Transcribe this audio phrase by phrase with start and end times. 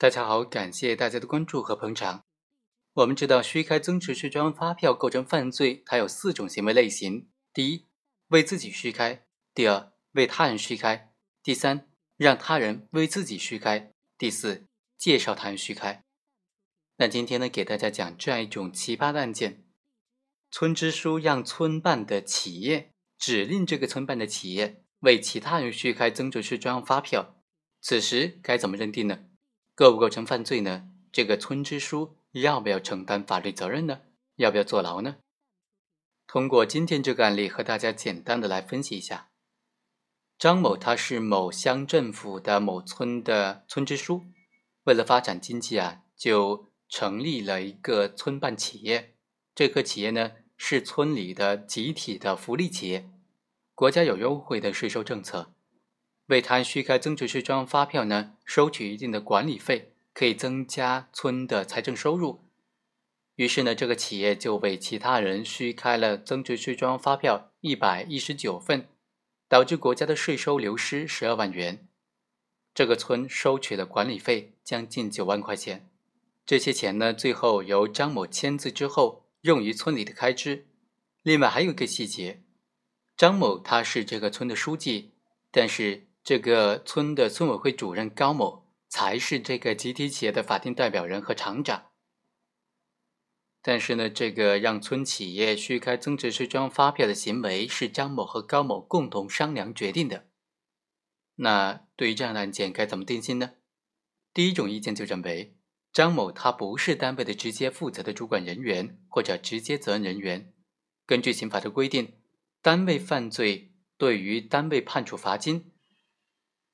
[0.00, 2.24] 大家好，感谢大家的关注和捧场。
[2.94, 7.86] 我们知道，虚开增值税专用发票构成犯罪，它有四种行为类型：第一，
[8.28, 11.10] 为自己虚开；第二，为他人虚开；
[11.42, 11.86] 第三，
[12.16, 14.66] 让他人为自己虚开；第四，
[14.96, 16.02] 介绍他人虚开。
[16.96, 19.66] 那今天呢，给大家讲这样一种奇葩的案件：
[20.50, 27.36] 村支书让村办的企业指令这个村办的企业为其他人虚开增值税专用发票，
[27.82, 29.26] 此时该怎么认定呢？
[29.80, 30.90] 构不构成犯罪呢？
[31.10, 34.02] 这个村支书要不要承担法律责任呢？
[34.36, 35.16] 要不要坐牢呢？
[36.26, 39.30] 通过今天这个案例和大家简单的来分析一下。
[40.38, 44.24] 张某他是某乡政府的某村的村支书，
[44.84, 49.14] 为了发展经济啊，就成立了一个村办企业。
[49.54, 53.08] 这个企业呢是村里的集体的福利企业，
[53.74, 55.54] 国家有优惠的税收政策。
[56.30, 62.44] 为他虚开增值税专用发票呢，收取一定的管理费，可以增加村的财政收入。
[63.34, 68.86] 于是呢，这个企业就为其他人虚开了增值税专用发票一百一十九份，
[69.48, 71.88] 导致国家的税收流失十二万元。
[72.72, 75.90] 这个村收取了管理费将近九万块钱，
[76.46, 80.68] 这些钱呢，最后由张某签字之后用于村里的开支。
[81.24, 82.44] 另外还有一个细节，
[83.16, 85.10] 张某他是这个村的书记，
[85.50, 86.06] 但是。
[86.22, 91.86] 这个村的村委会主任高某才是这个集体企业的法定代表人和厂长。
[93.62, 100.28] 但是呢，这个让村企业虚开增值税专用发票的行为是张某和高某共同商量决定的。
[101.36, 103.52] 那对于这样的案件该怎么定性呢？
[104.32, 105.56] 第一种意见就认为，
[105.92, 110.52] 张某他不是单位的直接负责的主管人员或者直接责任人员。
[111.04, 112.14] 根据刑法的规定，
[112.62, 115.72] 单位犯罪对于单位判处罚金。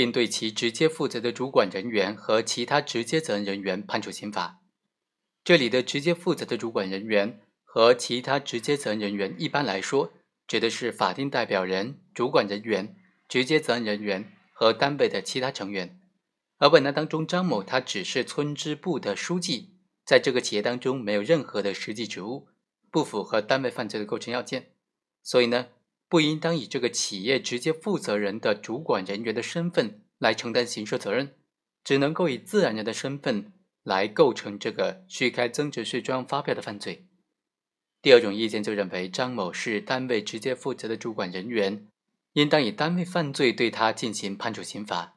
[0.00, 4.62] 并对其直接负责的主管人员和其他直接责任人员判处刑罚。
[5.44, 10.14] 这里的直接负责的主管人员和其他直接责任人员，一般来说
[10.46, 12.96] 指的是法定代表人、主管人员、
[13.28, 16.00] 直接责任人员和单位的其他成员。
[16.56, 19.74] 而本案当中，张某他只是村支部的书记，
[20.06, 22.48] 在这个企业当中没有任何的实际职务，
[22.90, 24.70] 不符合单位犯罪的构成要件，
[25.22, 25.66] 所以呢。
[26.10, 31.36] 不应当以这个企业直接负责人的主管人员的身份来承担刑事责任，
[31.84, 33.52] 只能够以自然人的身份
[33.84, 37.06] 来构成这个虚开增值税专用发票的犯罪。
[38.02, 41.86] 第二种意见就认为张某是单位直接负责的主管人员，
[42.32, 45.16] 应当以单位犯罪对他进行判处刑罚。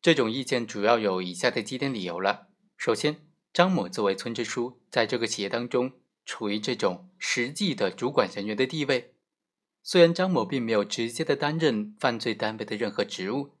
[0.00, 2.46] 这种意见主要有以下的几点理由了：
[2.78, 5.92] 首先，张某作为村支书，在这个企业当中
[6.24, 9.12] 处于这种实际的主管人员的地位。
[9.90, 13.56] 虽然张某并没有直接的担任犯罪单位的任何职务，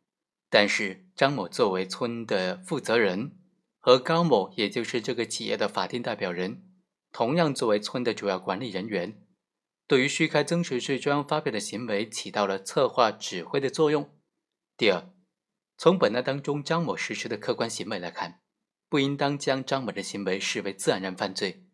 [0.50, 3.38] 但是张某作为村的负责人，
[3.78, 6.68] 和高某也就是这个企业的法定代表人，
[7.12, 9.22] 同样作为村的主要管理人员，
[9.86, 14.14] 对于虚开增值税专用发票的行为起到了策划指挥的作用。
[14.76, 15.08] 第二，
[15.78, 18.40] 从本案当中张某实施的客观行为来看，
[18.90, 21.64] 不应当将张某的行为视为自然人犯罪。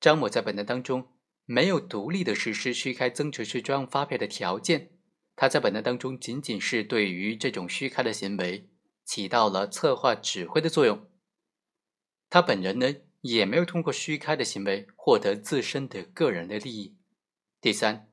[0.00, 1.12] 张某在本案当中。
[1.46, 4.90] 没有独立的实施虚开增值税专用发票的条件，
[5.36, 8.68] 他在本案当中仅仅是对于这种虚开的行为
[9.04, 11.08] 起到了策划指挥的作用。
[12.28, 16.96] 他本人呢也没有通过虚开的行为获得自身的个人的利益。
[17.60, 18.08] 第三，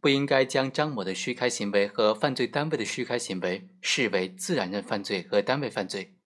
[0.00, 6.16] 不应该将张某的虚开行为和犯罪单位的虚开行为视为自然人犯罪和单位犯罪，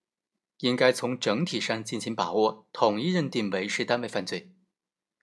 [0.59, 4.53] 应该从整体上进行把握，统一认定为是单位犯罪。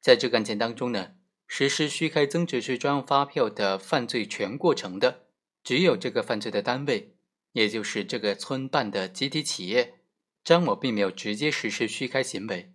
[0.04, 1.12] 在这个案件当中呢，
[1.46, 5.28] 实施虚开增值税专用发票的犯罪全过程的，
[5.62, 7.16] 只有这个犯罪的单位，
[7.52, 10.00] 也就是这个村办的集体企业。
[10.44, 12.74] 张某并没有直接实施虚开行为。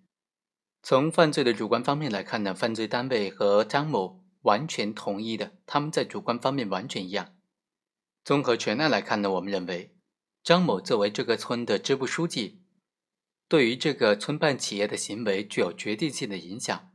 [0.82, 7.36] 从犯罪的主观方面来看呢，犯罪单位和张某完全同一的，他们在主观方面完全一样。
[8.24, 9.96] 综合全案来看呢，我们认为
[10.44, 12.64] 张某作为这个村的支部书记，
[13.48, 16.89] 对于这个村办企业的行为具有决定性的影响。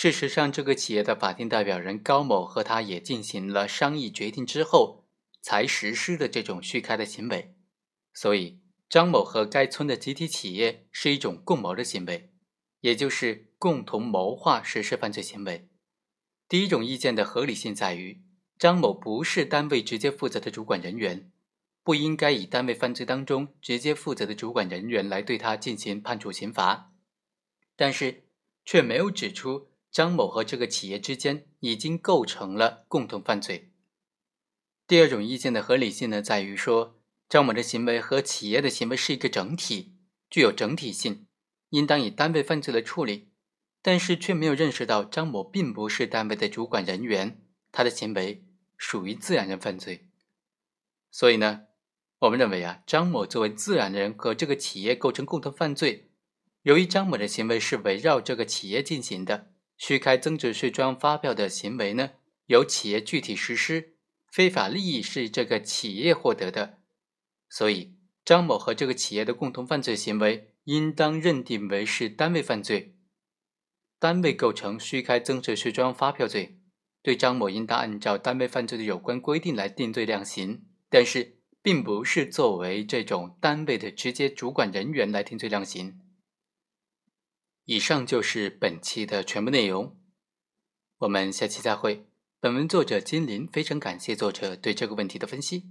[0.00, 5.08] 事实上，这个企业的法定代表人高某和他也进行了商议决定之后，
[5.42, 7.56] 才实施的这种续开的行为。
[8.14, 12.30] 所以，张某和该村的集体企业是一种共谋的行为，
[12.78, 15.68] 也就是共同谋划实施犯罪行为。
[16.48, 18.22] 第一种意见的合理性在于，
[18.56, 21.32] 张某不是单位直接负责的主管人员，
[21.82, 26.92] 不应该以单位犯罪当中直接负责的主管人员来对他进行判处刑罚，
[27.74, 28.28] 但是
[28.64, 29.67] 却没有指出。
[29.90, 33.72] 张某和这个企业之间已经构成了共同犯罪。
[34.86, 39.96] 第二种意见的合理性呢，在于说张某的行为和企业的行为是一个整体，
[40.30, 41.26] 具有整体性，
[41.70, 43.28] 应当以单位犯罪来处理。
[43.80, 47.40] 但是却没有认识到张某并不是单位的主管人员，
[47.70, 48.44] 他的行为
[48.76, 50.08] 属于自然人犯罪。
[51.10, 51.62] 所以呢，
[52.18, 56.10] 我们认为啊，张某作为自然人和这个企业构成共同犯罪。
[56.62, 62.10] 由于张某的行为是围绕这个企业进行的，虚开增值税专用发票的行为呢，
[62.46, 63.94] 由企业具体实施，
[64.30, 66.80] 非法利益是这个企业获得的，
[67.48, 67.94] 所以
[68.24, 72.96] 张某和这个企业的共同犯罪行为应当认定为是单位犯罪。
[74.00, 76.58] 单位构成虚开增值税专用发票罪，
[77.02, 86.00] 对张某应当按照单位犯罪的有关规定来定罪量刑，但是并不是作为这种单位的直接主管人员来定罪量刑。
[87.70, 89.94] 以上就是本期的全部内容，
[91.00, 92.08] 我们下期再会。
[92.40, 95.64] 本文作者金林非常感谢作者对这个问题的分析。